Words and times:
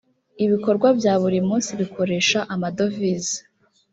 ibikorwa 0.45 0.87
bya 0.99 1.13
buri 1.21 1.39
munsi 1.47 1.69
bikoresha 1.81 2.39
amadovize 2.53 3.37